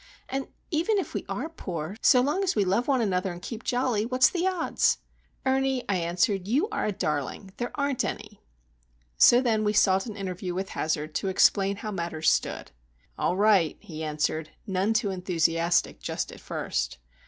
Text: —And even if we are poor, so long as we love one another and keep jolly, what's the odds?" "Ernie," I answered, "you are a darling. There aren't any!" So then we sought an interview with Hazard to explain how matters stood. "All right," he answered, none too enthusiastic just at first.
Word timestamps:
—And 0.27 0.47
even 0.71 0.97
if 0.97 1.13
we 1.13 1.25
are 1.29 1.47
poor, 1.47 1.95
so 2.01 2.21
long 2.21 2.43
as 2.43 2.55
we 2.55 2.65
love 2.65 2.87
one 2.87 3.01
another 3.01 3.31
and 3.31 3.39
keep 3.39 3.63
jolly, 3.63 4.03
what's 4.03 4.31
the 4.31 4.47
odds?" 4.47 4.97
"Ernie," 5.45 5.83
I 5.87 5.97
answered, 5.97 6.47
"you 6.47 6.67
are 6.69 6.87
a 6.87 6.91
darling. 6.91 7.53
There 7.57 7.69
aren't 7.75 8.03
any!" 8.03 8.41
So 9.19 9.41
then 9.41 9.63
we 9.63 9.73
sought 9.73 10.07
an 10.07 10.15
interview 10.17 10.55
with 10.55 10.69
Hazard 10.69 11.13
to 11.13 11.27
explain 11.27 11.75
how 11.75 11.91
matters 11.91 12.31
stood. 12.31 12.71
"All 13.15 13.35
right," 13.37 13.77
he 13.79 14.03
answered, 14.03 14.49
none 14.65 14.93
too 14.95 15.11
enthusiastic 15.11 15.99
just 15.99 16.31
at 16.31 16.39
first. 16.39 16.97